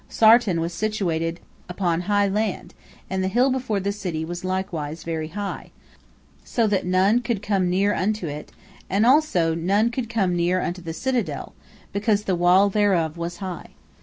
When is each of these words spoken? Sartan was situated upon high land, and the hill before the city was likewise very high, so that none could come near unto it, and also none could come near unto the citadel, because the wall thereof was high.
Sartan 0.09 0.59
was 0.59 0.73
situated 0.73 1.39
upon 1.69 2.01
high 2.01 2.27
land, 2.27 2.73
and 3.07 3.23
the 3.23 3.27
hill 3.27 3.51
before 3.51 3.79
the 3.79 3.91
city 3.91 4.25
was 4.25 4.43
likewise 4.43 5.03
very 5.03 5.27
high, 5.27 5.69
so 6.43 6.65
that 6.65 6.87
none 6.87 7.21
could 7.21 7.43
come 7.43 7.69
near 7.69 7.93
unto 7.93 8.25
it, 8.25 8.51
and 8.89 9.05
also 9.05 9.53
none 9.53 9.91
could 9.91 10.09
come 10.09 10.35
near 10.35 10.59
unto 10.59 10.81
the 10.81 10.91
citadel, 10.93 11.53
because 11.93 12.23
the 12.23 12.33
wall 12.33 12.67
thereof 12.67 13.15
was 13.15 13.37
high. 13.45 13.75